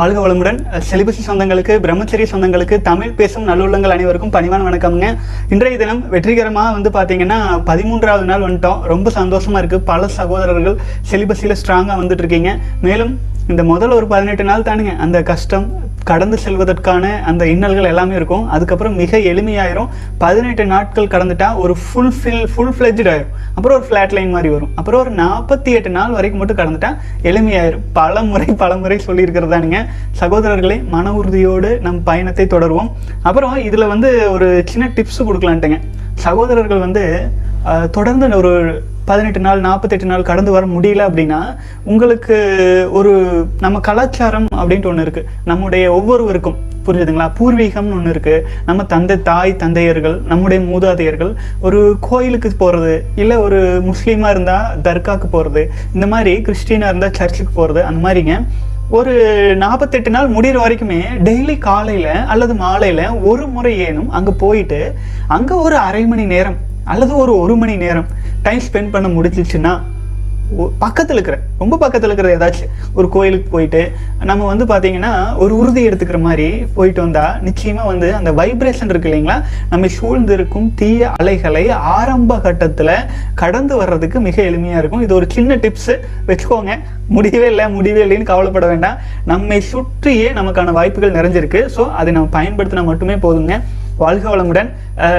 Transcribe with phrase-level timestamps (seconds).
[0.00, 0.58] வாழ்க வளமுடன்.
[0.90, 5.08] செலிபசி சொந்தங்களுக்கு பிரம்மச்சரிய சொந்தங்களுக்கு தமிழ் பேசும் நல்லுள்ளங்கள் அனைவருக்கும் பணிவான வணக்கம்ங்க.
[5.54, 7.38] இன்றைய தினம் வெற்றிகரமாக வந்து பார்த்தீங்கன்னா
[7.70, 8.80] பதிமூன்றாவது நாள் வந்துட்டோம்.
[8.92, 9.80] ரொம்ப சந்தோஷமாக இருக்கு.
[9.90, 10.76] பல சகோதரர்கள்
[11.10, 12.52] செலிபஸியில் ஸ்ட்ராங்காக வந்துட்டு இருக்கீங்க.
[12.86, 13.12] மேலும்
[13.48, 14.94] இந்த முதல் ஒரு பதினெட்டு நாள் தானுங்க.
[15.06, 15.66] அந்த கஷ்டம்
[16.04, 18.48] கடந்து செல்வதற்கான அந்த இன்னல்கள் எல்லாமே இருக்கும்.
[18.48, 19.88] அதுக்கப்புறம் மிக எளிமையாயிரும்.
[20.18, 23.30] பதினெட்டு நாட்கள் கடந்துட்டா ஒரு ஃபுல் ஃபில் ஃபுல் ஃப்ளெஜ்ட் ஆயிரும்.
[23.54, 24.70] அப்புறம் ஒரு ஃப்ளாட் லைன் மாதிரி வரும்.
[24.74, 27.84] அப்புறம் ஒரு நாற்பத்தி எட்டு நாள் வரைக்கும் மட்டும் கடந்துட்டா எளிமையாயிரும்.
[27.92, 29.80] பல முறை பல முறை சொல்லியிருக்கிறதானுங்க
[30.20, 32.90] சகோதரர்களே மன உறுதியோடு நம் பயணத்தை தொடருவோம்.
[33.22, 35.80] அப்புறம் இதில் வந்து ஒரு சின்ன டிப்ஸ் கொடுக்கலான்ட்டுங்க.
[36.26, 37.04] சகோதரர்கள் வந்து
[37.90, 38.52] தொடர்ந்து ஒரு
[39.04, 41.38] பதினெட்டு நாள் நாற்பத்தெட்டு நாள் கடந்து வர முடியல அப்படின்னா
[41.84, 42.36] உங்களுக்கு
[42.92, 43.12] ஒரு
[43.60, 47.26] நம்ம கலாச்சாரம் அப்படின்ட்டு ஒன்று இருக்குது நம்முடைய ஒவ்வொருவருக்கும் புரிஞ்சுதுங்களா?
[47.38, 53.58] பூர்வீகம்னு ஒன்று இருக்குது நம்ம தந்தை தாய் தந்தையர்கள் நம்முடைய மூதாதையர்கள் ஒரு கோயிலுக்கு போகிறது இல்லை ஒரு
[53.90, 55.62] முஸ்லீமாக இருந்தால் தர்காக்கு போகிறது
[55.94, 58.36] இந்த மாதிரி கிறிஸ்டினாக இருந்தால் சர்ச்சுக்கு போகிறது அந்த மாதிரிங்க.
[58.90, 59.12] ஒரு
[59.56, 64.80] நாற்பத்தெட்டு நாள் முடிகிற வரைக்குமே டெய்லி காலையில் அல்லது மாலையில் ஒரு முறை ஏனும் அங்கே போயிட்டு
[65.28, 68.08] அங்கே ஒரு அரை மணி நேரம் அல்லது ஒரு ஒரு மணி நேரம்
[68.42, 69.74] டைம் ஸ்பெண்ட் பண்ண முடிஞ்சிச்சுன்னா
[70.82, 73.82] பக்கத்தில் இருக்கிற ரொம்ப பக்கத்தில் இருக்கிற ஏதாச்சும் ஒரு கோயிலுக்கு போயிட்டு
[74.30, 75.12] நம்ம வந்து பார்த்தீங்கன்னா
[75.42, 79.36] ஒரு உறுதி எடுத்துக்கிற மாதிரி போயிட்டு வந்தால் நிச்சயமாக வந்து அந்த வைப்ரேஷன் இருக்கு இல்லைங்களா?
[79.72, 81.64] நம்ம சூழ்ந்து இருக்கும் தீய அலைகளை
[81.96, 82.94] ஆரம்ப கட்டத்தில்
[83.42, 85.04] கடந்து வர்றதுக்கு மிக எளிமையாக இருக்கும்.
[85.06, 85.96] இது ஒரு சின்ன டிப்ஸு
[86.30, 86.74] வச்சுக்கோங்க.
[87.16, 88.98] முடியவே இல்லை முடியவே இல்லைன்னு கவலைப்பட வேண்டாம்.
[89.32, 91.62] நம்மை சுற்றியே நமக்கான வாய்ப்புகள் நிறைஞ்சிருக்கு.
[91.76, 93.56] ஸோ அதை நம்ம பயன்படுத்தினா மட்டுமே போதுங்க.
[94.02, 94.68] வாழ்க வளமுடன்.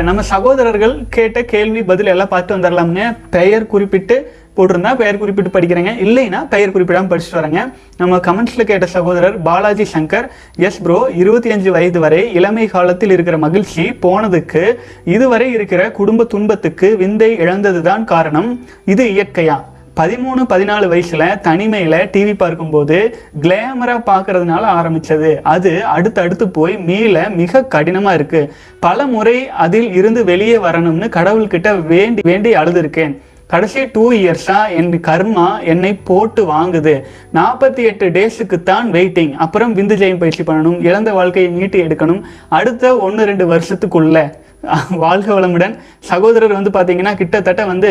[0.08, 3.04] நம்ம சகோதரர்கள் கேட்ட கேள்வி பதில் எல்லாம் பார்த்து வந்துடலாம்ங்க
[3.36, 4.16] பெயர் குறிப்பிட்டு
[4.58, 5.92] போட்டிருந்தா பெயர் குறிப்பிட்டு படிக்கிறேங்க.
[6.06, 7.62] இல்லைன்னா பெயர் குறிப்பிடாமல் படிச்சுட்டு வரேங்க.
[7.98, 10.28] நம்ம கமெண்ட்ஸில் கேட்ட சகோதரர் பாலாஜி சங்கர்
[10.58, 14.64] எஸ் ப்ரோ இருபத்தி அஞ்சு வயது வரை இளமை காலத்தில் இருக்கிற மகிழ்ச்சி போனதுக்கு
[15.06, 18.50] இதுவரை இருக்கிற குடும்ப துன்பத்துக்கு விந்தை இழந்ததுதான் காரணம்.
[18.86, 19.58] இது இயற்கையா?
[20.00, 22.98] பதிமூணு பதினாலு வயசுல தனிமையில டிவி பார்க்கும்போது
[23.42, 25.32] கிளாமரா பார்க்கறதுனால ஆரம்பிச்சது.
[25.54, 28.54] அது அடுத்து அடுத்து போய் மீள மிக கடினமா இருக்கு.
[28.80, 33.14] பல முறை அதில் இருந்து வெளியே வரணும்னு கடவுள்கிட்ட வேண்டி வேண்டி அழுதுருக்கேன்.
[33.54, 36.94] கடைசி டூ இயர்ஸாக என் கர்மா என்னை போட்டு வாங்குது.
[37.38, 42.22] நாற்பத்தி எட்டு டேஸுக்கு தான் வெயிட்டிங் அப்புறம் விந்து ஜெயம் பயிற்சி பண்ணணும் இழந்த வாழ்க்கையை மீட்டு எடுக்கணும்.
[42.58, 44.18] அடுத்த ஒன்று ரெண்டு வருஷத்துக்குள்ள.
[45.04, 45.74] வாழ்க வளமுடன்.
[46.12, 47.90] சகோதரர் வந்து பார்த்தீங்கன்னா கிட்டத்தட்ட வந்து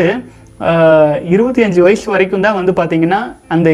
[1.33, 3.19] இருபத்தி அஞ்சு வயசு வரைக்கும் தான் வந்து பார்த்தீங்கன்னா
[3.53, 3.69] அந்த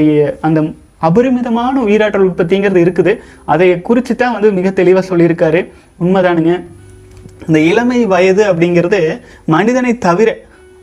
[0.48, 0.60] அந்த
[1.08, 3.14] அபரிமிதமான உயிராற்றல் உற்பத்திங்கிறது இருக்குது.
[3.54, 5.62] அதை குறித்து தான் வந்து மிக தெளிவாக சொல்லியிருக்காரு.
[6.04, 6.54] உண்மைதானுங்க.
[7.48, 9.02] இந்த இளமை வயது அப்படிங்கிறது
[9.56, 10.30] மனிதனை தவிர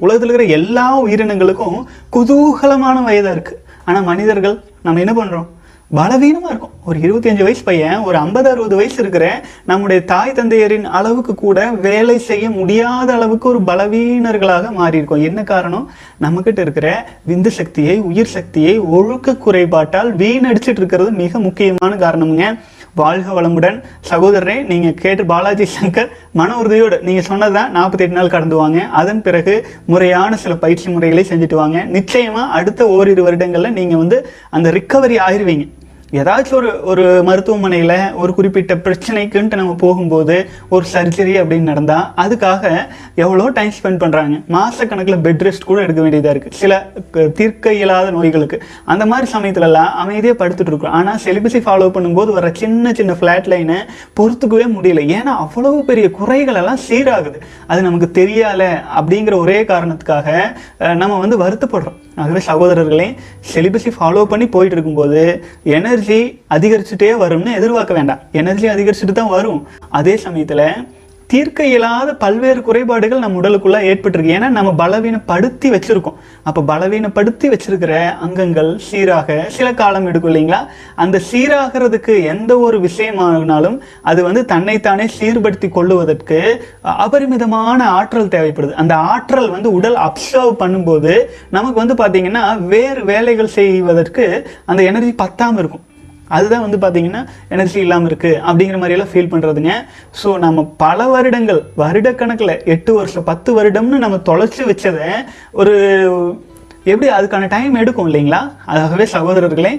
[0.05, 1.81] உலகத்தில் இருக்கிற எல்லா உயிரினங்களுக்கும்
[2.17, 4.57] குதூகலமான வயதாக இருக்குது ஆனால் மனிதர்கள்
[4.87, 5.51] நம்ம என்ன பண்ணுறோம்
[5.91, 6.77] பலவீனமாக இருக்கும்.
[6.89, 9.27] ஒரு இருபத்தி அஞ்சு வயசு பையன் ஒரு ஐம்பது அறுபது வயசு இருக்கிற
[9.71, 15.27] நம்முடைய தாய் தந்தையரின் அளவுக்கு கூட வேலை செய்ய முடியாத அளவுக்கு ஒரு பலவீனர்களாக மாறியிருக்கோம்.
[15.29, 15.87] என்ன காரணம்?
[16.25, 16.89] நம்மக்கிட்ட இருக்கிற
[17.31, 22.47] விந்து சக்தியை உயிர் சக்தியை ஒழுக்க குறைபாட்டால் வீணடிச்சிட்டு இருக்கிறது மிக முக்கியமான காரணமுங்க.
[23.00, 23.77] வாழ்க வளமுடன்.
[24.10, 26.10] சகோதரரே நீங்கள் கேட்டு பாலாஜி சங்கர்
[26.41, 28.81] மன உறுதியோடு நீங்கள் சொன்னதான் நாற்பத்தி எட்டு நாள் கடந்து வாங்க.
[29.00, 29.55] அதன் பிறகு
[29.93, 31.78] முறையான சில பயிற்சி முறைகளை செஞ்சுட்டு வாங்க.
[31.97, 34.19] நிச்சயமாக அடுத்த ஓரிரு வருடங்களில் நீங்கள் வந்து
[34.59, 35.66] அந்த ரிக்கவரி ஆயிருவீங்க
[36.13, 43.49] ஏதாச்சும் ஒரு ஒரு மருத்துவமனையில் ஒரு குறிப்பிட்ட பிரச்சனைக்குன்ட்டு நம்ம போகும்போது ஒரு சர்ஜரி அப்படின்னு நடந்தால் அதுக்காக எவ்வளோ
[43.49, 48.63] டைம் ஸ்பெண்ட் பண்ணுறாங்க மாதக்கணக்கில் பெட் ரெஸ்ட் கூட எடுக்க வேண்டியதாக இருக்குது சில க- தீர்க்க இயலாத நோய்களுக்கு.
[48.85, 50.93] அந்த மாதிரி சமயத்துலலாம் அமைதியாக படுத்துட்டு இருக்கோம்.
[50.93, 53.77] ஆனால் செலிபஸை ஃபாலோ பண்ணும்போது வர சின்ன சின்ன ஃப்ளாட் லைனை
[54.21, 55.15] பொறுத்துக்கவே முடியல.
[55.17, 57.41] ஏன்னா அவ்வளவு பெரிய குறைகள் எல்லாம் சீராகுது.
[57.67, 60.57] அது நமக்கு தெரியால அப்படிங்கிற ஒரே காரணத்துக்காக
[60.95, 62.03] நம்ம வந்து வருத்தப்படுறோம்.
[62.17, 63.07] ஆகவே சகோதரர்களே
[63.55, 65.23] செலிபஸை ஃபாலோ பண்ணி போயிட்டு இருக்கும்போது
[65.63, 66.21] எனர்ஜி
[66.55, 68.21] அதிகரிச்சுட்டே வரும்னு எதிர்பார்க்க வேண்டாம்.
[68.33, 69.67] எனர்ஜி அதிகரிச்சுட்டு தான் வரும்.
[69.89, 70.67] அதே சமயத்தில்
[71.34, 74.35] தீர்க்க இயலாத பல்வேறு குறைபாடுகள் நம்ம உடலுக்குள்ளே ஏற்பட்டிருக்கு.
[74.37, 76.19] ஏன்னா நம்ம பலவீனப்படுத்தி வச்சுருக்கோம்.
[76.49, 77.93] அப்போ பலவீனப்படுத்தி வச்சிருக்கிற
[78.26, 80.61] அங்கங்கள் சீராக சில காலம் எடுக்கும் இல்லைங்களா?
[81.05, 83.79] அந்த சீராகிறதுக்கு எந்த ஒரு விஷயமானாலும்
[84.12, 86.38] அது வந்து தன்னைத்தானே சீர்படுத்தி கொள்ளுவதற்கு
[87.06, 88.76] அபரிமிதமான ஆற்றல் தேவைப்படுது.
[88.85, 91.14] அந்த ஆற்றல் வந்து உடல் அப்சர்வ் பண்ணும்போது
[91.56, 92.44] நமக்கு வந்து பார்த்திங்கன்னா
[92.75, 94.26] வேறு வேலைகள் செய்வதற்கு
[94.70, 95.85] அந்த எனர்ஜி பத்தாமல் இருக்கும்.
[96.29, 99.75] அதுதான் வந்து பார்த்தீங்கன்னா எனர்ஜி இல்லாமல் இருக்குது அப்படிங்கிற மாதிரியெல்லாம் ஃபீல் பண்ணுறதுங்க
[100.23, 105.09] ஸோ நம்ம பல வருடங்கள் வருடக்கணக்கில் எட்டு வருஷம் பத்து வருடம்னு நம்ம தொலைச்சி வச்சதை
[105.61, 105.75] ஒரு
[106.93, 108.41] எப்படி அதுக்கான டைம் எடுக்கும் இல்லைங்களா?
[108.73, 109.71] அதாகவே சகோதரர்களே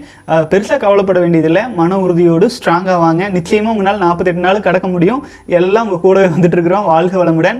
[0.52, 1.64] பெருசாக கவலைப்பட வேண்டியதில்லை.
[1.80, 3.30] மன உறுதியோடு ஸ்ட்ராங்காக வாங்க.
[3.36, 5.22] நிச்சயமாக உங்களால் நாற்பத்தெட்டு நாள் கடக்க முடியும்.
[5.60, 6.88] எல்லாம் உங்கள் கூட வந்துட்டு இருக்கிறோம்.
[6.94, 7.60] வாழ்க வளமுடன்.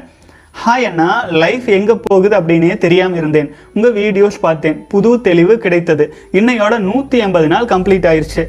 [0.64, 1.08] ஹாய் அண்ணா
[1.42, 3.48] லைஃப் எங்கே போகுது அப்படின்னே தெரியாமல் இருந்தேன்.
[3.76, 4.78] உங்கள் வீடியோஸ் பார்த்தேன்.
[4.92, 6.06] புது தெளிவு கிடைத்தது.
[6.40, 8.44] இன்னையோட நூற்றி எண்பது நாள் கம்ப்ளீட் ஆயிடுச்சு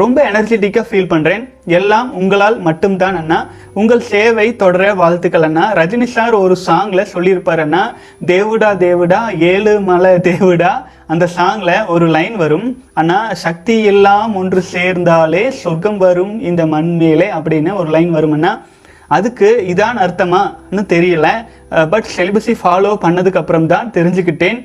[0.00, 1.44] ரொம்ப எனர்ஜெட்டிக்காக ஃபீல் பண்றேன்.
[1.78, 3.38] எல்லாம் உங்களால் மட்டும்தான் அண்ணா.
[3.80, 5.64] உங்கள் சேவை தொடர வாழ்த்துக்கள் அண்ணா.
[5.80, 7.82] ரஜினி சார் ஒரு சாங்ல சொல்லியிருப்பார் அண்ணா.
[8.32, 9.22] தேவுடா தேவுடா
[9.52, 10.74] ஏழு மலை தேவுடா.
[11.06, 12.68] அந்த சாங்ல ஒரு லைன் வரும்.
[13.00, 18.54] அண்ணா சக்தி எல்லாம் ஒன்று சேர்ந்தாலே சொர்க்கம் வரும் இந்த மண் மேலே அப்படின்னு ஒரு லைன் வரும் அண்ணா.
[19.16, 21.28] அதுக்கு இதான் அர்த்தமான்னு தெரியல.
[21.92, 24.58] பட் செலிபஸை ஃபாலோ பண்ணதுக்கப்புறம் தான் தெரிஞ்சுக்கிட்டேன்.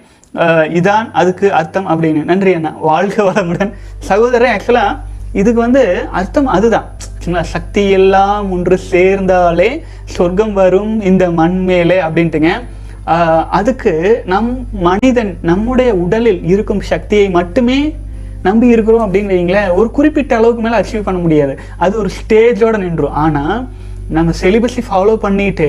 [0.79, 2.23] இதான் அதுக்கு அர்த்தம் அப்படின்னு.
[2.31, 2.71] நன்றி அண்ணா.
[2.89, 3.71] வாழ்க வளமுடன்.
[4.09, 4.97] சகோதரன் ஆக்சுவலாக
[5.41, 5.83] இதுக்கு வந்து
[6.19, 6.87] அர்த்தம் அதுதான்.
[7.21, 9.69] சரிங்களா சக்தி எல்லாம் ஒன்று சேர்ந்தாலே
[10.15, 12.51] சொர்க்கம் வரும் இந்த மண் மேலே அப்படின்ட்டுங்க.
[13.59, 13.93] அதுக்கு
[14.31, 14.51] நம்
[14.87, 17.79] மனிதன் நம்முடைய உடலில் இருக்கும் சக்தியை மட்டுமே
[18.47, 21.53] நம்பி இருக்கிறோம் அப்படின்னு வைங்களேன் ஒரு குறிப்பிட்ட அளவுக்கு மேலே அச்சீவ் பண்ண முடியாது.
[21.85, 23.15] அது ஒரு ஸ்டேஜோட நின்றும்.
[23.23, 23.57] ஆனால்
[24.15, 25.67] நம்ம செலிபஸை ஃபாலோ பண்ணிட்டு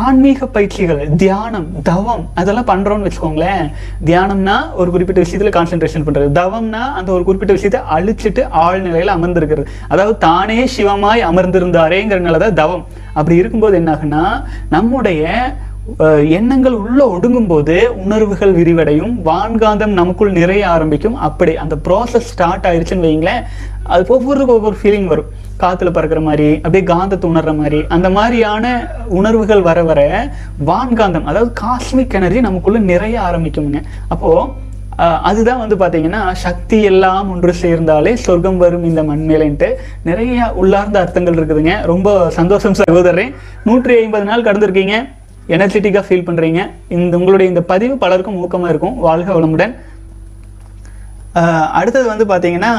[0.00, 3.64] ஆன்மீக பயிற்சிகள் தியானம் தவம் அதெல்லாம் பண்ணுறோம்னு வச்சுக்கோங்களேன்.
[4.08, 9.66] தியானம்னா ஒரு குறிப்பிட்ட விஷயத்தில் கான்சென்ட்ரேஷன் பண்ணுறது தவம்னா அந்த ஒரு குறிப்பிட்ட விஷயத்தை அழிச்சிட்டு ஆழ்நிலையில் அமர்ந்திருக்கிறது.
[9.92, 12.86] அதாவது தானே சிவமாய் அமர்ந்திருந்தாரேங்கிறனால தான் தவம்.
[13.18, 14.24] அப்படி இருக்கும்போது என்னாகுன்னா
[14.76, 15.24] நம்முடைய
[16.36, 17.74] எண்ணங்கள் உள்ள ஒடுங்கும் போது
[18.04, 21.16] உணர்வுகள் விரிவடையும் வான்காந்தம் நமக்குள் நிறைய ஆரம்பிக்கும்.
[21.28, 23.42] அப்படி அந்த ப்ராசஸ் ஸ்டார்ட் ஆயிடுச்சுன்னு வைங்களேன்
[23.94, 25.28] அது ஒவ்வொருக்கும் ஒவ்வொரு ஃபீலிங் வரும்.
[25.62, 27.78] காத்துல பறக்கிற மாதிரி அப்படியே காந்தத்தை உணர்ற மாதிரி.
[27.96, 28.64] அந்த மாதிரியான
[29.18, 30.00] உணர்வுகள் வர வர
[30.70, 33.80] வான்காந்தம் அதாவது காஸ்மிக் எனர்ஜி நமக்குள்ள நிறைய ஆரம்பிக்குங்க
[34.14, 34.30] அப்போ
[35.28, 39.68] அதுதான் வந்து பார்த்தீங்கன்னா சக்தி எல்லாம் ஒன்று சேர்ந்தாலே சொர்க்கம் வரும் இந்த மண்மேலேன்ட்டு
[40.08, 41.74] நிறைய உள்ளார்ந்த அர்த்தங்கள் இருக்குதுங்க.
[41.92, 43.34] ரொம்ப சந்தோஷம் சகோதரன்
[43.68, 44.96] நூற்றி ஐம்பது நாள் கடந்திருக்கீங்க.
[45.54, 46.60] எனர்ஜெட்டிக்காக ஃபீல் பண்ணுறீங்க
[46.96, 48.96] இந்த உங்களுடைய இந்த பதிவு பலருக்கும் ஊக்கமாக இருக்கும்.
[49.06, 49.74] வாழ்க வளமுடன்.
[51.78, 52.72] அடுத்தது வந்து பார்த்தீங்கன்னா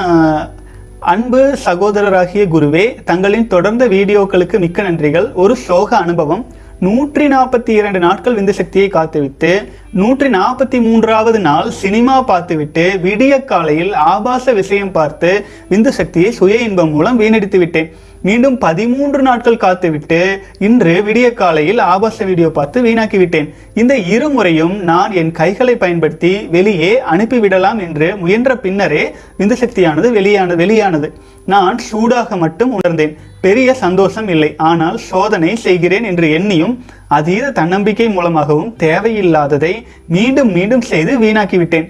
[1.14, 5.28] அன்பு சகோதரராகிய குருவே தங்களின் தொடர்ந்த வீடியோக்களுக்கு மிக்க நன்றிகள்.
[5.44, 6.46] ஒரு சோக அனுபவம்.
[6.86, 9.52] நூற்றி நாற்பத்தி இரண்டு நாட்கள் விந்து சக்தியை காத்துவிட்டு
[10.00, 15.32] நூற்றி நாற்பத்தி மூன்றாவது நாள் சினிமா பார்த்துவிட்டு விடிய காலையில் ஆபாச விஷயம் பார்த்து
[15.72, 17.90] விந்து சக்தியை சுய இன்பம் மூலம் வீணடித்து விட்டேன்
[18.28, 20.20] மீண்டும் பதிமூன்று நாட்கள் காத்துவிட்டு
[20.68, 23.50] இன்று விடிய காலையில் ஆபாச வீடியோ பார்த்து வீணாக்கி விட்டேன்
[23.82, 29.04] இந்த இருமுறையும் நான் என் கைகளை பயன்படுத்தி வெளியே அனுப்பிவிடலாம் என்று முயன்ற பின்னரே
[29.40, 31.10] விந்து சக்தியானது வெளியான வெளியானது.
[31.54, 33.14] நான் சூடாக மட்டும் உணர்ந்தேன்.
[33.46, 34.50] பெரிய சந்தோஷம் இல்லை.
[34.70, 36.76] ஆனால் சோதனை செய்கிறேன் என்று எண்ணியும்
[37.20, 39.74] அதீத தன்னம்பிக்கை மூலமாகவும் தேவையில்லாததை
[40.18, 41.88] மீண்டும் மீண்டும் செய்து வீணாக்கிவிட்டேன்.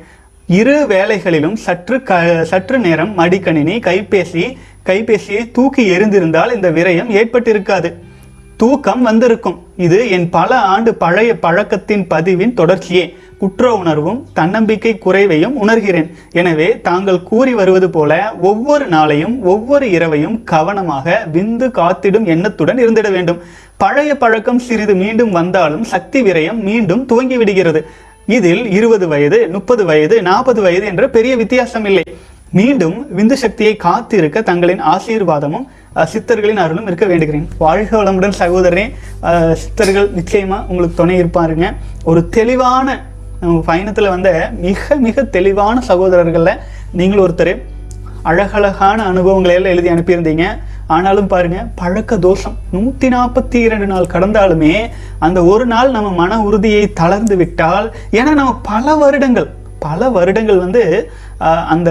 [0.59, 2.19] இரு வேளைகளிலும் சற்று க
[2.51, 4.43] சற்று நேரம் மடிக்கணினி கைபேசி
[4.89, 7.91] கைபேசியை தூக்கி எறிந்திருந்தால் இந்த விரயம் ஏற்பட்டிருக்காது.
[8.61, 9.57] தூக்கம் வந்திருக்கும்.
[9.85, 13.03] இது என் பல ஆண்டு பழைய பழக்கத்தின் பதிவின் தொடர்ச்சியே.
[13.41, 16.07] குற்ற உணர்வும் தன்னம்பிக்கை குறைவையும் உணர்கிறேன்.
[16.31, 18.11] எனவே தாங்கள் கூறி வருவது போல
[18.41, 23.41] ஒவ்வொரு நாளையும் ஒவ்வொரு இரவையும் கவனமாக விந்து காத்திடும் எண்ணத்துடன் இருந்திட வேண்டும்.
[23.77, 27.81] பழைய பழக்கம் சிறிது மீண்டும் வந்தாலும் சக்தி விரயம் மீண்டும் துவங்கி விடுகிறது.
[28.25, 32.03] இதில் இருபது வயது முப்பது வயது நாற்பது வயது என்ற பெரிய வித்தியாசம் இல்லை.
[32.51, 35.65] மீண்டும் விந்து சக்தியை காத்திருக்க தங்களின் ஆசீர்வாதமும்
[36.11, 37.47] சித்தர்களின் அருளும் இருக்க வேண்டுகிறேன்.
[37.57, 38.85] வாழ்க வளமுடன் சகோதரனே
[39.53, 41.67] சித்தர்கள் நிச்சயமா உங்களுக்கு துணை இருப்பாருங்க.
[42.03, 42.87] ஒரு தெளிவான
[43.41, 44.29] நம்ம பயணத்துல வந்த
[44.61, 46.59] மிக மிக தெளிவான சகோதரர்களில்
[46.91, 47.53] நீங்களும் ஒருத்தர்.
[48.29, 50.45] அழகழகான அனுபவங்களை எல்லாம் எழுதி அனுப்பியிருந்தீங்க.
[50.95, 52.57] ஆனாலும் பாருங்க பழக்க தோஷம்.
[52.73, 54.73] நூத்தி நாற்பத்தி இரண்டு நாள் கடந்தாலுமே
[55.19, 60.83] அந்த ஒரு நாள் நம்ம மன உறுதியை தளர்ந்து விட்டால் ஏன்னா நம்ம பல வருடங்கள் பல வருடங்கள் வந்து
[61.73, 61.89] அந்த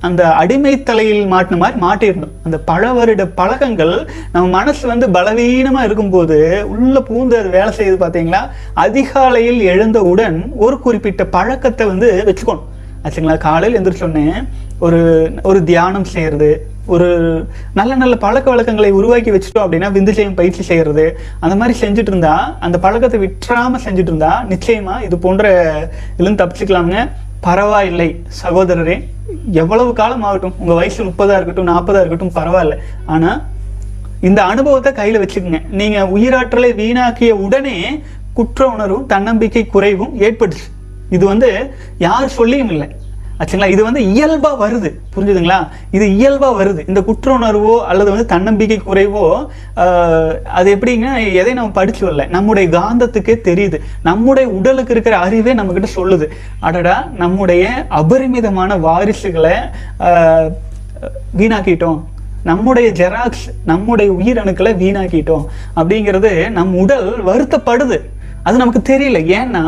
[0.00, 2.34] அந்த அடிமை தலையில் மாட்டின மாதிரி மாட்டியிருந்தோம்.
[2.44, 3.94] அந்த பல வருட பழக்கங்கள்
[4.32, 6.38] நம்ம மனசு வந்து பலவீனமாக இருக்கும்போது
[6.72, 8.42] உள்ள பூந்து அது வேலை செய்யுது பார்த்தீங்களா?
[8.86, 12.66] அதிகாலையில் எழுந்தவுடன் ஒரு குறிப்பிட்ட பழக்கத்தை வந்து வச்சுக்கணும்.
[13.04, 13.38] ஆச்சுங்களா?
[13.48, 14.26] காலையில் எந்திரிச்சோடனே
[14.86, 15.00] ஒரு
[15.42, 16.50] ஒரு தியானம் செய்கிறது
[16.94, 17.08] ஒரு
[17.78, 21.04] நல்ல நல்ல பழக்க வழக்கங்களை உருவாக்கி வச்சுட்டோம் அப்படின்னா விந்து செய்யும் பயிற்சி செய்கிறது
[21.40, 22.34] அந்த மாதிரி செஞ்சுட்டு இருந்தா
[22.66, 25.48] அந்த பழக்கத்தை விட்டுறாமல் செஞ்சுட்டு இருந்தா நிச்சயமாக இது போன்ற
[26.16, 27.02] இதுலேருந்து தப்பிச்சுக்கலாமுங்க.
[27.40, 28.08] பரவாயில்லை
[28.42, 28.96] சகோதரரே.
[29.52, 32.76] எவ்வளவு காலம் ஆகட்டும் உங்கள் வயசு முப்பதாக இருக்கட்டும் நாற்பதாக இருக்கட்டும் பரவாயில்ல.
[33.06, 33.42] ஆனால்
[34.28, 35.60] இந்த அனுபவத்தை கையில் வச்சுக்கோங்க.
[35.80, 37.76] நீங்கள் உயிராற்றலை வீணாக்கிய உடனே
[38.38, 40.66] குற்ற உணர்வும் தன்னம்பிக்கை குறைவும் ஏற்பட்டுச்சு.
[41.10, 41.50] இது வந்து
[41.98, 42.88] யார் சொல்லியும் இல்லை.
[43.40, 43.68] ஆச்சுங்களா?
[43.74, 44.90] இது வந்து இயல்பாக வருது.
[45.14, 45.58] புரிஞ்சுதுங்களா?
[45.96, 46.80] இது இயல்பாக வருது.
[46.90, 49.24] இந்த குற்ற உணர்வோ அல்லது வந்து தன்னம்பிக்கை குறைவோ
[50.58, 52.24] அது எப்படிங்கன்னா எதை நம்ம படிச்சு வரல.
[52.36, 53.78] நம்முடைய காந்தத்துக்கே தெரியுது.
[54.08, 56.28] நம்முடைய உடலுக்கு இருக்கிற அறிவே நம்மக்கிட்ட சொல்லுது.
[56.68, 57.64] அடடா நம்முடைய
[58.00, 59.56] அபரிமிதமான வாரிசுகளை
[61.40, 62.00] வீணாக்கிட்டோம்.
[62.48, 65.46] நம்முடைய ஜெராக்ஸ் நம்முடைய உயிரணுக்களை வீணாக்கிட்டோம்.
[65.78, 67.98] அப்படிங்கிறது நம் உடல் வருத்தப்படுது.
[68.46, 69.20] அது நமக்கு தெரியல.
[69.38, 69.64] ஏன்னா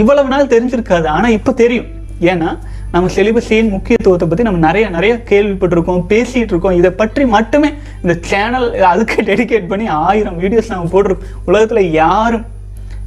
[0.00, 1.06] இவ்வளவு நாள் தெரிஞ்சிருக்காது.
[1.16, 1.90] ஆனால் இப்போ தெரியும்.
[2.30, 2.50] ஏன்னா
[2.94, 7.70] நம்ம செலிபஸின் முக்கியத்துவத்தை பற்றி நம்ம நிறைய நிறைய கேள்விப்பட்டிருக்கோம் பேசிகிட்டு இருக்கோம் இதை பற்றி மட்டுமே
[8.02, 11.26] இந்த சேனல் அதுக்கு டெடிகேட் பண்ணி ஆயிரம் வீடியோஸ் நம்ம போட்டிருக்கோம்.
[11.44, 12.44] உலகத்தில் யாரும்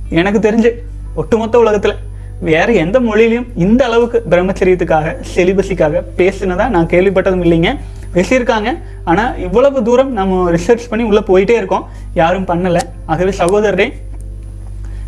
[0.09, 0.71] எனக்கு தெரிஞ்சு
[1.15, 1.95] ஒட்டுமொத்த உலகத்தில்
[2.49, 7.69] வேற எந்த மொழியிலையும் இந்த அளவுக்கு பிரம்மச்சரியத்துக்காக செலிபஸிக்காக பேசினதா நான் கேள்விப்பட்டதும் இல்லைங்க.
[8.15, 8.69] பேசியிருக்காங்க.
[9.03, 11.87] ஆனால் இவ்வளவு தூரம் நம்ம ரிசர்ச் பண்ணி உள்ளே போயிட்டே இருக்கோம்.
[12.13, 12.83] யாரும் பண்ணலை.
[13.05, 13.87] ஆகவே சகோதரரே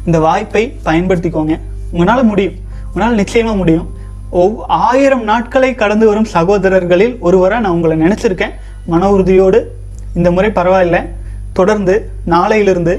[0.06, 1.56] இந்த வாய்ப்பை பயன்படுத்திக்கோங்க.
[1.92, 2.58] உங்களால் முடியும்.
[2.94, 3.88] உன்னால் நிச்சயமாக முடியும்.
[4.34, 8.52] ஒவ் ஆயிரம் நாட்களை கடந்து வரும் சகோதரர்களில் ஒருவராக நான் உங்களை நினச்சிருக்கேன்.
[8.86, 9.72] மன உறுதியோடு
[10.16, 11.06] இந்த முறை பரவாயில்ல.
[11.54, 12.98] தொடர்ந்து நாளையிலிருந்து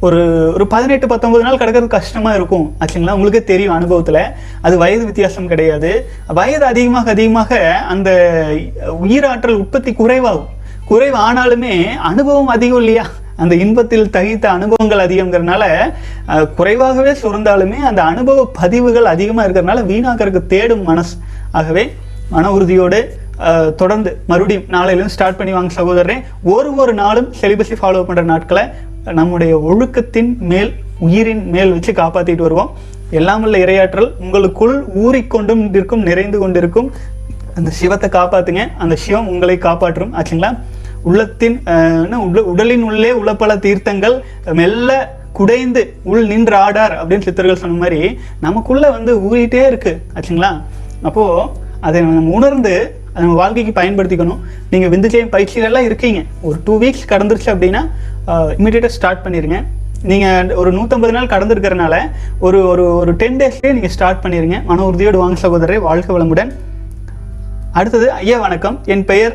[0.00, 2.74] ஒரு ஒரு பதினெட்டு பத்தொன்பது நாள் கிடக்கிறது கஷ்டமாக இருக்கும்.
[2.80, 3.10] ஆச்சுங்களா?
[3.10, 4.22] உங்களுக்கே தெரியும் அனுபவத்தில்.
[4.62, 6.08] அது வயது வித்தியாசம் கிடையாது.
[6.26, 8.10] வயது அதிகமாக அதிகமாக அந்த
[9.02, 10.48] உயிராற்றல் உற்பத்தி குறைவாகும்.
[10.84, 13.04] குறைவு ஆனாலுமே அனுபவம் அதிகம் இல்லையா?
[13.42, 15.64] அந்த இன்பத்தில் தகித்த அனுபவங்கள் அதிகங்கிறனால
[16.58, 21.14] குறைவாகவே சுரந்தாலுமே அந்த அனுபவ பதிவுகள் அதிகமாக இருக்கிறனால வீணாக்கறதுக்கு தேடும் மனசு.
[21.58, 21.84] ஆகவே
[22.34, 23.00] மன உறுதியோடு
[23.80, 26.16] தொடர்ந்து மறுபடியும் நாளையிலும் ஸ்டார்ட் பண்ணி வாங்க சகோதரரே.
[26.54, 28.64] ஒரு ஒரு நாளும் செலிபஸை ஃபாலோ பண்ணுற நாட்களை
[29.18, 30.70] நம்முடைய ஒழுக்கத்தின் மேல்
[31.06, 32.70] உயிரின் மேல் வச்சு காப்பாற்றிட்டு வருவோம்.
[33.18, 36.88] எல்லாம் உள்ள இரையாற்றல் உங்களுக்குள் ஊறிக்கொண்டும் இருக்கும் நிறைந்து கொண்டிருக்கும்.
[37.58, 38.64] அந்த சிவத்தை காப்பாத்துங்க.
[38.84, 40.14] அந்த சிவம் உங்களை காப்பாற்றும்.
[40.18, 40.50] ஆச்சுங்களா?
[41.10, 41.56] உள்ளத்தின்
[42.04, 42.18] என்ன,
[42.52, 44.16] உடலின் உள்ளே உள்ள பல தீர்த்தங்கள்
[44.60, 44.90] மெல்ல
[45.38, 48.00] குடைந்து உள் நின்று ஆடார் அப்படின்னு சித்தர்கள் சொன்ன மாதிரி
[48.44, 49.92] நமக்குள்ள வந்து ஊறிட்டே இருக்கு.
[50.16, 50.50] ஆச்சுங்களா?
[51.08, 51.24] அப்போ
[51.86, 52.74] அதை நம்ம உணர்ந்து
[53.12, 54.40] அதை நம்ம வாழ்க்கைக்கு பயன்படுத்திக்கணும்.
[54.70, 56.20] நீங்கள் விந்துஜெயம் பயிற்சிகள்லாம் இருக்கீங்க.
[56.48, 57.82] ஒரு டூ வீக்ஸ் கடந்துருச்சு அப்படின்னா
[58.60, 59.58] இமீடியட்டாக ஸ்டார்ட் பண்ணிடுங்க
[60.10, 61.94] நீங்கள் ஒரு நூற்றம்பது நாள் கடந்திருக்கிறனால
[62.46, 66.50] ஒரு ஒரு ஒரு டென் டேஸ்லேயே நீங்கள் ஸ்டார்ட் பண்ணிடுங்க மன உறுதியோடு வாங்க சகோதரரை வாழ்க்கை வளமுடன்.
[67.78, 68.76] அடுத்தது ஐயா வணக்கம்.
[68.92, 69.34] என் பெயர்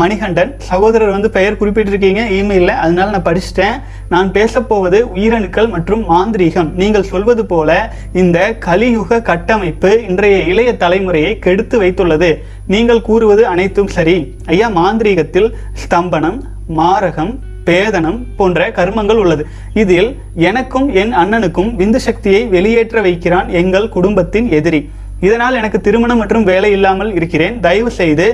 [0.00, 0.52] மணிகண்டன்.
[0.68, 3.76] சகோதரர் வந்து பெயர் குறிப்பிட்டிருக்கீங்க இமெயிலில் அதனால நான் படிச்சிட்டேன்.
[4.12, 6.70] நான் பேசப்போவது உயிரணுக்கள் மற்றும் மாந்திரீகம்.
[6.80, 7.76] நீங்கள் சொல்வது போல
[8.22, 12.30] இந்த கலியுக கட்டமைப்பு இன்றைய இளைய தலைமுறையை கெடுத்து வைத்துள்ளது.
[12.74, 14.16] நீங்கள் கூறுவது அனைத்தும் சரி.
[14.46, 15.50] ஐயா மாந்திரீகத்தில்
[15.84, 16.40] ஸ்தம்பனம்
[16.80, 17.32] மாரகம்
[17.68, 19.46] பேதனம் போன்ற கர்மங்கள் உள்ளது.
[19.84, 20.12] இதில்
[20.50, 24.82] எனக்கும் என் அண்ணனுக்கும் விந்து சக்தியை வெளியேற்ற வைக்கிறான் எங்கள் குடும்பத்தின் எதிரி.
[25.26, 27.54] இதனால் எனக்கு திருமணம் மற்றும் வேலை இல்லாமல் இருக்கிறேன்.
[27.66, 28.26] தயவு செய்து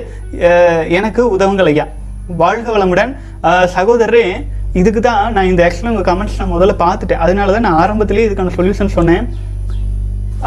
[0.99, 1.85] எனக்கு உதவுங்கள் ஐயா.
[2.41, 3.13] வாழ்க வளமுடன்.
[3.75, 4.25] சகோதரரே
[4.79, 7.23] இதுக்கு தான் நான் இந்த ஆக்சுவலாக உங்கள் கமெண்ட்ஸ் நான் முதல்ல பார்த்துட்டேன்.
[7.25, 9.25] அதனால தான் நான் ஆரம்பத்திலேயே இதுக்கான சொல்யூஷன் சொன்னேன்.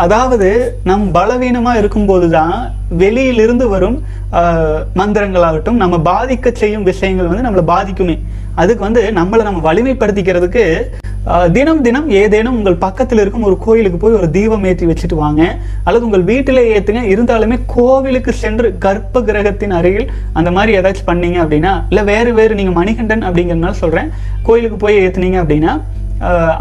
[0.04, 0.48] அதாவது
[0.90, 2.54] நம் பலவீனமாக இருக்கும்போது தான்
[3.02, 3.98] வெளியிலிருந்து வரும்
[5.00, 8.16] மந்திரங்களாகட்டும் நம்ம பாதிக்க செய்யும் விஷயங்கள் வந்து நம்மளை பாதிக்குமே.
[8.62, 10.64] அதுக்கு வந்து நம்மளை நம்ம வலிமைப்படுத்திக்கிறதுக்கு
[11.52, 15.42] தினம் தினம் ஏதேனும் உங்கள் பக்கத்தில் இருக்கும் ஒரு கோயிலுக்கு போய் ஒரு தீபம் ஏற்றி வச்சுட்டு வாங்க.
[15.84, 21.72] அல்லது உங்கள் வீட்டிலே ஏற்றுங்க இருந்தாலுமே கோவிலுக்கு சென்று கர்ப்ப கிரகத்தின் அருகில் அந்த மாதிரி ஏதாச்சும் பண்ணீங்க அப்படின்னா
[21.88, 24.10] இல்லை வேறு வேறு நீங்கள் மணிகண்டன் அப்படிங்கிறதுனால சொல்கிறேன்
[24.42, 25.74] கோயிலுக்கு போய் ஏற்றுனீங்க அப்படின்னா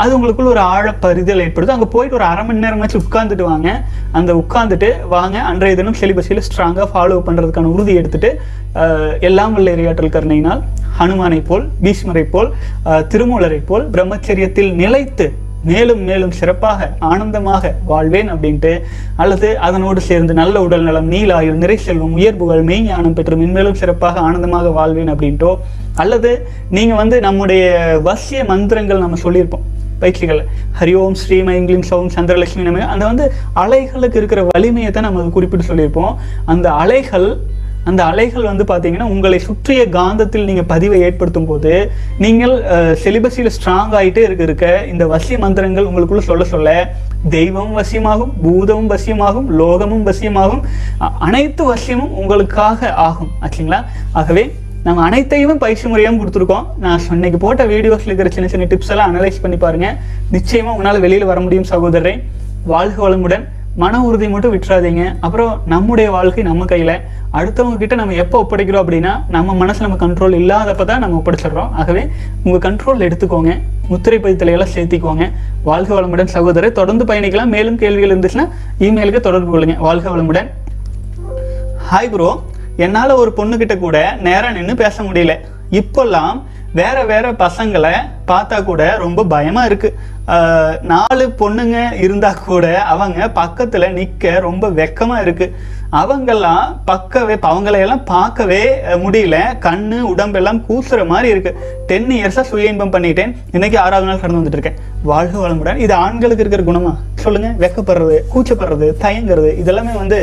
[0.01, 1.73] அது உங்களுக்குள்ள ஒரு ஆழப்பரிதல் ஏற்படுது.
[1.75, 3.69] அங்கே போயிட்டு ஒரு அரை மணி நேரமாச்சும் உட்காந்துட்டு வாங்க.
[4.17, 5.37] அந்த உட்காந்துட்டு வாங்க.
[5.49, 8.31] அன்றைய தினம் செலிபஸில் ஸ்ட்ராங்காக ஃபாலோ பண்ணுறதுக்கான உறுதி எடுத்துட்டு
[9.29, 10.61] எல்லாம் உள்ள இரையாற்றல் கருணையினால்
[10.99, 12.49] ஹனுமானை போல் பீஷ்மரை போல்
[13.11, 15.27] திருமூலரை போல் பிரம்மச்சரியத்தில் நிலைத்து
[15.63, 18.81] மேலும் மேலும் சிறப்பாக ஆனந்தமாக வாழ்வேன் அப்படின்ட்டு
[19.15, 24.69] அல்லது அதனோடு சேர்ந்து நல்ல உடல் நலம் நீலாயுள் நிறை செல்வம் உயர்வுகள் மெய்ஞானம் பெற்று மென்மேலும் சிறப்பாக ஆனந்தமாக
[24.69, 25.57] வாழ்வேன் அப்படின்ட்டோ
[25.95, 27.63] அல்லது நீங்கள் வந்து நம்முடைய
[28.03, 29.65] வசிய மந்திரங்கள் நம்ம சொல்லியிருப்போம்
[29.99, 30.45] பயிற்சிகள்
[30.79, 36.15] ஹரி ஓம் ஸ்ரீ சௌம் சந்திரலட்சுமி நம்ம அந்த வந்து அலைகளுக்கு இருக்கிற வலிமையை தான் நம்ம குறிப்பிட்டு சொல்லியிருப்போம்.
[36.45, 37.41] அந்த அலைகள்
[37.83, 42.63] அந்த அலைகள் வந்து பார்த்தீங்கன்னா உங்களை சுற்றிய காந்தத்தில் நீங்கள் பதிவை ஏற்படுத்தும் போது நீங்கள்
[43.03, 46.93] செலிபஸில் ஸ்ட்ராங் ஆகிட்டே இருக்க இருக்க இந்த வசிய மந்திரங்கள் உங்களுக்குள்ள சொல்ல சொல்ல
[47.29, 50.61] தெய்வம் வசியமாகும் பூதமும் வசியமாகும் லோகமும் வசியமாகும்
[51.19, 53.29] அனைத்து வசியமும் உங்களுக்காக ஆகும்.
[53.41, 53.85] ஆச்சுங்களா?
[54.11, 56.65] ஆகவே நம்ம அனைத்தையும் பயிற்சி முறையாகவும் கொடுத்துருக்கோம்.
[56.79, 59.97] நான் சொ- இன்னைக்கு போட்ட வீடியோஸில் இருக்கிற சின்ன சின்ன டிப்ஸ் எல்லாம் அனலைஸ் பண்ணி பாருங்க.
[60.31, 62.23] நிச்சயமாக உங்களால் வெளியில் வர முடியும் சகோதரரை.
[62.63, 63.47] வாழ்க வளமுடன்.
[63.75, 65.15] மன உறுதி மட்டும் விட்டுறாதீங்க.
[65.19, 66.99] அப்புறம் நம்முடைய வாழ்க்கை நம்ம கையில்.
[67.37, 71.71] அடுத்தவங்க கிட்ட நம்ம எப்போ ஒப்படைக்கிறோம் அப்படின்னா நம்ம மனசு நம்ம கண்ட்ரோல் இல்லாதப்ப தான் நம்ம ஒப்படைச்சிடுறோம்.
[71.81, 72.01] ஆகவே
[72.43, 73.53] உங்கள் கண்ட்ரோல் எடுத்துக்கோங்க.
[73.91, 75.23] முத்திரை பதித்தலையெல்லாம் சேர்த்திக்கோங்க.
[75.69, 77.53] வாழ்க வளமுடன் சகோதரர் தொடர்ந்து பயணிக்கலாம்.
[77.55, 78.45] மேலும் கேள்விகள் இருந்துச்சுன்னா
[78.79, 79.77] இமெயிலுக்கு தொடர்பு கொள்ளுங்க.
[79.87, 80.49] வாழ்க வளமுடன்.
[81.91, 82.29] ஹாய் ப்ரோ
[82.85, 83.97] என்னால் ஒரு பொண்ணுக்கிட்ட கூட
[84.27, 85.33] நேராக நின்று பேச முடியல.
[85.79, 87.93] இப்போல்லாம் வேற வேற பசங்களை
[88.27, 89.89] பார்த்தா கூட ரொம்ப பயமா இருக்கு.
[90.91, 95.55] நாலு பொண்ணுங்க இருந்தா கூட அவங்க பக்கத்துல நிக்க ரொம்ப வெக்கமா இருக்கு.
[95.91, 98.61] அவங்கெல்லாம் பக்கவே அவங்களையெல்லாம் பார்க்கவே
[99.03, 99.35] முடியல.
[99.65, 101.51] கண்ணு உடம்பெல்லாம் கூசுற மாதிரி இருக்கு.
[101.85, 103.37] டென் இயர்ஸா சுய இன்பம் பண்ணிட்டேன்.
[103.51, 104.79] இன்னைக்கு ஆறாவது நாள் கடந்து வந்துட்டு இருக்கேன்.
[105.03, 105.77] வாழ்க வளமுடன்.
[105.77, 106.95] இது ஆண்களுக்கு இருக்கிற குணமா?
[107.15, 107.49] சொல்லுங்க.
[107.65, 110.19] வெக்கப்படுறது கூச்சப்படுறது தயங்குறது இதெல்லாமே வந்து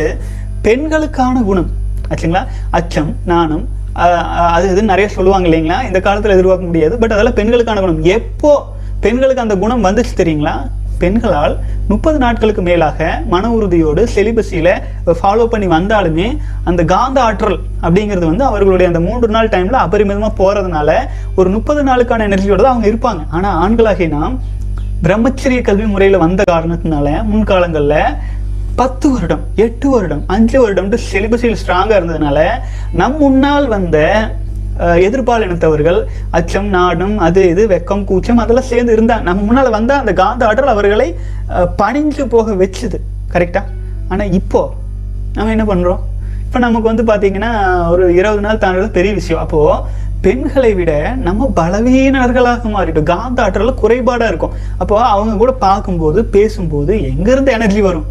[0.62, 1.70] பெண்களுக்கான குணம்.
[2.08, 2.46] ஆச்சுங்களா?
[2.70, 3.78] அச்சம் நாணம்
[4.56, 5.78] அது இது நிறைய சொல்லுவாங்க இல்லைங்களா?
[5.88, 6.94] இந்த காலத்தில் எதிர்பார்க்க முடியாது.
[7.02, 8.04] பட் அதெல்லாம் பெண்களுக்கான குணம்.
[8.18, 8.52] எப்போ
[9.06, 10.54] பெண்களுக்கு அந்த குணம் வந்துச்சு தெரியுங்களா?
[11.02, 11.54] பெண்களால்
[11.90, 14.72] முப்பது நாட்களுக்கு மேலாக மன உறுதியோடு செலிபஸியில்
[15.20, 16.26] ஃபாலோ பண்ணி வந்தாலுமே
[16.68, 20.98] அந்த காந்த ஆற்றல் அப்படிங்கிறது வந்து அவர்களுடைய அந்த மூன்று நாள் டைமில் அபரிமிதமாக போகிறதுனால
[21.40, 23.22] ஒரு முப்பது நாளுக்கான எனர்ஜியோட தான் அவங்க இருப்பாங்க.
[23.36, 24.36] ஆனால் ஆண்களாகிய நாம்
[25.06, 27.98] பிரம்மச்சரிய கல்வி முறையில் வந்த காரணத்தினால முன்காலங்களில்
[28.78, 32.38] பத்து வருடம் எட்டு வருடம் அஞ்சு வருடம் சிலிபஸில் ஸ்ட்ராங்காக இருந்ததுனால
[33.00, 33.98] நம் முன்னால் வந்த
[35.06, 40.12] எதிர்பாலினத்தவர்கள் எதிர்பால் அச்சம் நாடும் அது இது வெக்கம் கூச்சம் அதெல்லாம் சேர்ந்து இருந்தாங்க நம்ம முன்னால் வந்தால் அந்த
[40.20, 41.08] காந்த ஆற்றல் அவர்களை
[41.80, 42.98] பணிஞ்சு போக வச்சுது.
[43.32, 43.62] கரெக்டா
[44.12, 44.62] ஆனால் இப்போ
[45.36, 46.00] நம்ம என்ன பண்ணுறோம்
[46.44, 47.50] இப்போ நமக்கு வந்து பார்த்தீங்கன்னா
[47.94, 49.42] ஒரு இருபது நாள் தாண்டது பெரிய விஷயம்.
[49.44, 50.92] அப்போது பெண்களை விட
[51.26, 53.10] நம்ம பலவீனர்களாக மாறிட்டோம்.
[53.12, 54.56] காந்த ஆற்றலில் குறைபாடாக இருக்கும்.
[54.82, 58.08] அப்போ அவங்க கூட பார்க்கும்போது பேசும்போது எங்கேருந்து எனர்ஜி வரும்?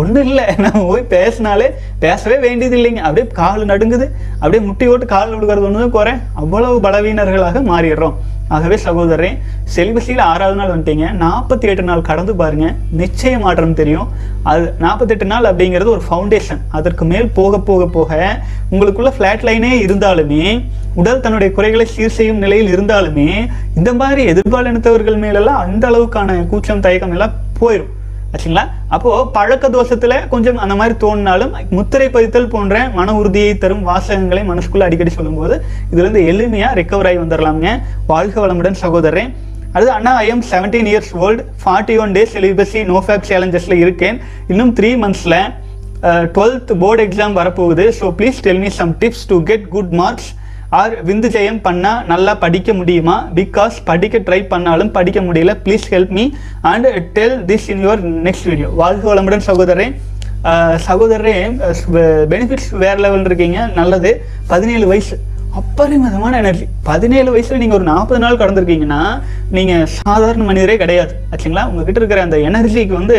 [0.00, 0.44] ஒன்றும் இல்லை.
[0.64, 1.66] நம்ம போய் பேசினாலே
[2.04, 3.00] பேசவே வேண்டியது இல்லைங்க.
[3.06, 4.06] அப்படியே கால் நடுங்குது.
[4.40, 6.12] அப்படியே முட்டி ஓட்டு கால் விடுக்கிறது ஒன்று தான் குறை.
[6.42, 8.16] அவ்வளவு பலவீனர்களாக மாறிடுறோம்.
[8.54, 9.30] ஆகவே சகோதரரே
[9.74, 11.06] செல்வசியில் ஆறாவது நாள் வந்துட்டீங்க.
[11.22, 12.66] நாற்பத்தி எட்டு நாள் கடந்து பாருங்க.
[13.00, 14.08] நிச்சய மாற்றம் தெரியும்.
[14.50, 18.20] அது நாற்பத்தெட்டு நாள் அப்படிங்கிறது ஒரு ஃபவுண்டேஷன் அதற்கு மேல் போக போக போக
[18.72, 20.44] உங்களுக்குள்ள ஃப்ளாட் லைனே இருந்தாலுமே
[21.00, 23.30] உடல் தன்னுடைய குறைகளை சீர் செய்யும் நிலையில் இருந்தாலுமே
[23.80, 27.92] இந்த மாதிரி எதிர்பாலினத்தவர்கள் மேலெல்லாம் அந்த அளவுக்கான கூச்சம் தயக்கம் எல்லாம் போயிடும்
[28.34, 28.64] ஆச்சுங்களா?
[28.94, 34.86] அப்போது பழக்க தோஷத்தில் கொஞ்சம் அந்த மாதிரி தோணினாலும் முத்திரை பதித்தல் போன்ற மன உறுதியை தரும் வாசகங்களை மனசுக்குள்ளே
[34.88, 35.54] அடிக்கடி சொல்லும்போது
[35.92, 37.70] இதுலேருந்து எளிமையாக ரிக்கவர் ரெக்கவர் ஆகி வந்துடலாமுங்க
[38.12, 39.30] வாழ்க வளமுடன் சகோதரன்
[39.76, 44.16] அது அண்ணா I am seventeen years old forty one days celibacy no fap சேலஞ்சஸில் இருக்கேன்.
[44.52, 45.38] இன்னும் த்ரீ மந்த்ஸில்
[46.36, 47.84] டுவெல்த் போர்டு எக்ஸாம் வரப்போகுது.
[47.98, 50.28] So please tell me some tips to get good marks
[50.78, 53.16] or விந்து ஜெயம் பண்ணால் நல்லா படிக்க முடியுமா?
[53.38, 55.52] பிகாஸ் படிக்க ட்ரை பண்ணாலும் படிக்க முடியல.
[55.64, 56.24] Please help me
[56.70, 56.86] and
[57.16, 59.88] tell this in your next video வாழ்க வளமுடன் சகோதரரே.
[60.86, 61.34] சகோதரரே
[62.32, 63.58] பெனிஃபிட்ஸ் வேறு லெவல் இருக்கீங்க.
[63.80, 64.12] நல்லது.
[64.52, 65.16] பதினேழு வயசு.
[65.60, 69.00] அப்பரிமிதமான எனர்ஜி பதினேழு வயசில் நீங்கள் ஒரு நாற்பது நாள் கடந்திருக்கீங்கன்னா
[69.56, 71.12] நீங்கள் சாதாரண மனிதரே கிடையாது.
[71.32, 71.64] ஆச்சுங்களா?
[71.70, 73.18] உங்ககிட்ட இருக்கிற அந்த எனர்ஜிக்கு வந்து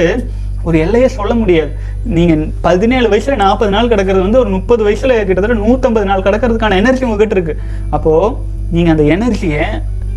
[0.68, 1.72] ஒரு எல்லையே சொல்ல முடியாது.
[2.18, 7.06] நீங்கள் பதினேழு வயசில் நாற்பது நாள் கிடக்கிறது வந்து ஒரு முப்பது வயசில் கிட்டத்தட்ட நூற்றம்பது நாள் கிடக்கிறதுக்கான எனர்ஜி
[7.08, 7.56] உங்ககிட்ட இருக்கு.
[7.98, 8.36] அப்போது
[8.76, 9.66] நீங்கள் அந்த எனர்ஜியை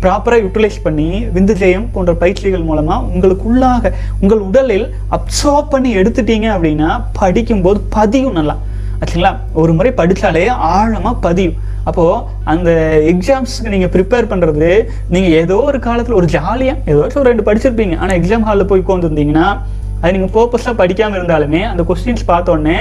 [0.03, 3.91] ப்ராப்பராக யூட்டிலைஸ் பண்ணி விந்து ஜெயம் போன்ற பயிற்சிகள் மூலமாக உங்களுக்குள்ளாக
[4.23, 4.87] உங்கள் உடலில்
[5.17, 8.55] அப்சார்ப் பண்ணி எடுத்துட்டீங்க அப்படின்னா படிக்கும்போது பதியும் நல்லா.
[8.99, 9.31] ஆச்சுங்களா?
[9.61, 10.43] ஒரு முறை படித்தாலே
[10.75, 11.57] ஆழமாக பதியும்.
[11.89, 12.69] அப்போது அந்த
[13.11, 14.69] எக்ஸாம்ஸ்க்கு நீங்கள் ப்ரிப்பேர் பண்ணுறது
[15.15, 17.97] நீங்கள் ஏதோ ஒரு காலத்தில் ஒரு ஜாலியாக ஏதோ ஒரு ரெண்டு படிச்சிருப்பீங்க.
[18.01, 19.47] ஆனால் எக்ஸாம் ஹாலில் போய் உட்காந்துருந்தீங்கன்னா
[20.01, 22.77] அது நீங்கள் பர்பஸாக படிக்காமல் இருந்தாலுமே அந்த கொஸ்டின்ஸ் பார்த்தோன்னே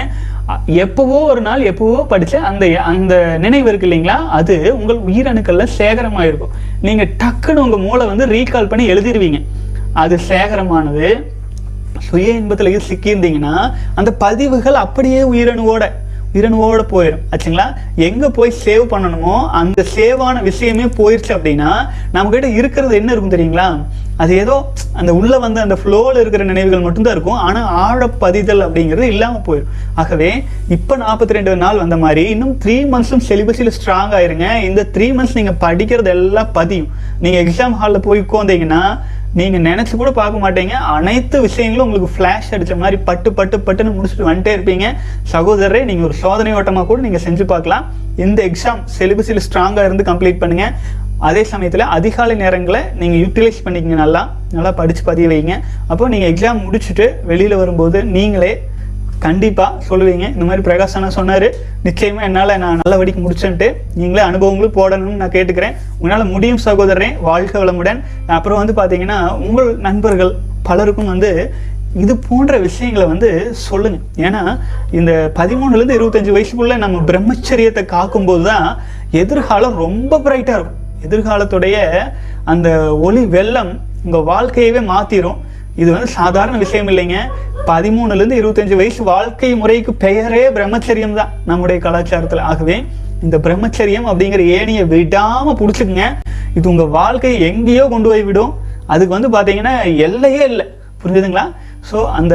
[0.84, 4.18] எப்போவோ ஒரு நாள் எப்போவோ படிச்ச அந்த அந்த நினைவு இருக்கு இல்லைங்களா?
[4.38, 6.52] அது உங்கள் உயிரணுக்கள்ல சேகரமாயிருக்கும்.
[6.86, 9.40] நீங்கள் டக்குன்னு உங்கள் மூளை வந்து ரீகால் பண்ணி எழுதிருவீங்க.
[10.02, 11.08] அது சேகரமானது.
[12.06, 13.54] சுய இன்பத்தில் சிக்கியிருந்தீங்கன்னா
[13.98, 15.84] அந்த பதிவுகள் அப்படியே உயிரணுவோட
[16.34, 17.66] உயிரணுவோட போயிடும் ஆச்சுங்களா?
[18.06, 21.70] எங்க போய் சேவ் பண்ணணுமோ அந்த சேவான விஷயமே போயிடுச்சு அப்படின்னா
[22.14, 23.68] நம்ம கிட்ட இருக்கிறது என்ன இருக்கும் தெரியுங்களா?
[24.22, 24.54] அது ஏதோ
[25.00, 27.40] அந்த உள்ள வந்து அந்த ஃப்ளோவில் இருக்கிற நினைவுகள் மட்டும்தான் இருக்கும்.
[27.46, 29.72] ஆனால் ஆழப்பதிதல் அப்படிங்கிறது இல்லாம போயிடும்.
[30.02, 30.30] ஆகவே
[30.76, 35.36] இப்ப நாற்பத்தி ரெண்டு நாள் வந்த மாதிரி இன்னும் த்ரீ மந்த்ஸும் செலிபஸில் ஸ்ட்ராங் ஆயிருங்க இந்த த்ரீ மந்த்ஸ்
[35.40, 36.90] நீங்க படிக்கிறது எல்லாம் பதியும்.
[37.24, 38.82] நீங்க எக்ஸாம் ஹாலில் போய் உட்காந்தீங்கன்னா
[39.38, 40.74] நீங்கள் நினச்சி கூட பார்க்க மாட்டீங்க.
[40.96, 44.86] அனைத்து விஷயங்களும் உங்களுக்கு ஃப்ளாஷ் அடிச்ச மாதிரி பட்டு பட்டு பட்டுன்னு முடிச்சுட்டு வந்துட்டே இருப்பீங்க.
[45.32, 47.86] சகோதரரை நீங்கள் ஒரு சோதனை ஓட்டமாக கூட நீங்கள் செஞ்சு பார்க்கலாம்.
[48.26, 50.74] இந்த எக்ஸாம் சிலிபஸில் ஸ்ட்ராங்காக இருந்து கம்ப்ளீட் பண்ணுங்கள்
[51.28, 54.22] அதே சமயத்தில் அதிகாலை நேரங்களை நீங்கள் யூட்டிலைஸ் பண்ணிக்கங்க நல்லா.
[54.56, 55.54] நல்லா படித்து பதிய வைங்க.
[55.92, 58.52] அப்போ நீங்கள் எக்ஸாம் முடிச்சுட்டு வெளியில் வரும்போது நீங்களே
[59.26, 60.24] கண்டிப்பாக சொல்லுவீங்க.
[60.34, 61.48] இந்த மாதிரி பிரகாஷ் அண்ணா சொன்னார்.
[61.86, 63.68] நிச்சயமாக என்னால் நான் நல்லபடிக்கு முடிச்சேன்ட்டு
[64.00, 65.76] நீங்களே அனுபவங்களும் போடணும்னு நான் கேட்டுக்கிறேன்.
[66.02, 68.02] உன்னால் முடியும் சகோதரனே வாழ்க வளமுடன்.
[68.38, 70.32] அப்புறம் வந்து பார்த்தீங்கன்னா உங்கள் நண்பர்கள்
[70.68, 71.30] பலருக்கும் வந்து
[72.02, 73.28] இது போன்ற விஷயங்களை வந்து
[73.66, 73.98] சொல்லுங்க.
[74.26, 74.42] ஏன்னா
[74.98, 78.66] இந்த பதிமூணுலேருந்து இருபத்தஞ்சு வயசுக்குள்ள நம்ம பிரம்மச்சரியத்தை காக்கும்போது தான்
[79.22, 80.80] எதிர்காலம் ரொம்ப பிரைட்டாக இருக்கும்.
[81.06, 81.76] எதிர்காலத்துடைய
[82.52, 82.68] அந்த
[83.06, 83.72] ஒளி வெள்ளம்
[84.06, 85.38] உங்கள் வாழ்க்கையவே மாற்றிடும்
[85.82, 87.18] இது வந்து சாதாரண விஷயம் இல்லைங்க.
[87.70, 92.46] பதிமூணுலேருந்து இருபத்தஞ்சு வயசு வாழ்க்கை முறைக்கு பெயரே பிரம்மச்சரியம் தான் நம்முடைய கலாச்சாரத்தில்.
[92.50, 92.76] ஆகவே
[93.26, 96.06] இந்த பிரம்மச்சரியம் அப்படிங்கிற ஏணியை விடாமல் பிடிச்சிக்குங்க.
[96.58, 98.52] இது உங்கள் வாழ்க்கையை எங்கேயோ கொண்டு போய் விடும்.
[98.94, 99.74] அதுக்கு வந்து பார்த்தீங்கன்னா
[100.06, 100.66] எல்லையே இல்லை.
[101.02, 101.46] புரிஞ்சுதுங்களா?
[101.88, 102.34] ஸோ அந்த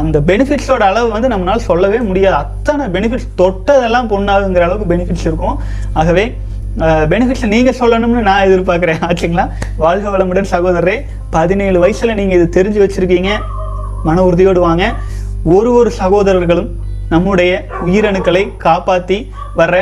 [0.00, 2.36] அந்த பெனிஃபிட்ஸோட அளவு வந்து நம்மளால் சொல்லவே முடியாது.
[2.44, 5.56] அத்தனை பெனிஃபிட்ஸ் தொட்டதெல்லாம் பொண்ணாகுங்கிற அளவுக்கு பெனிஃபிட்ஸ் இருக்கும்.
[6.00, 6.24] ஆகவே
[6.78, 9.02] பெனிஃபிட்ஸ் நீங்க சொல்லணும்னு நான் எதிர்பார்க்குறேன்.
[9.08, 9.50] ஆச்சுங்களா?
[9.76, 13.28] வாழ்க வளமுடன் சகோதரரே பதினேழு வயசுல நீங்க இது தெரிஞ்சு வச்சிருக்கீங்க.
[14.04, 14.92] மன உறுதியோடு வாங்க.
[15.44, 16.68] ஒரு ஒரு சகோதரர்களும்
[17.08, 19.18] நம்முடைய உயிரணுக்களை காப்பாத்தி
[19.56, 19.80] வர்ற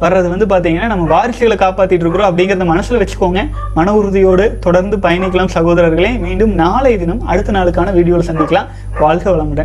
[0.00, 3.48] வர்றது வந்து பார்த்தீங்கன்னா நம்ம வாரிசுகளை காப்பாற்றிட்டு இருக்கிறோம் அப்படிங்கிறத மனசுல வச்சுக்கோங்க.
[3.74, 6.18] மன உறுதியோடு தொடர்ந்து பயணிக்கலாம் சகோதரர்களே.
[6.18, 8.66] மீண்டும் நாளை தினம் அடுத்த நாளுக்கான வீடியோவில் சந்திக்கலாம்.
[8.98, 9.63] வாழ்க வளமுடன்.